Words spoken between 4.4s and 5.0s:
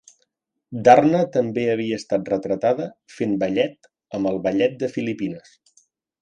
Ballet de